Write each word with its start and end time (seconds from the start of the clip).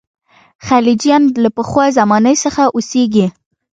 خلجیان 0.67 1.23
له 1.43 1.49
پخوا 1.57 1.85
زمانې 1.97 2.35
څخه 2.43 2.63
اوسېږي. 2.75 3.27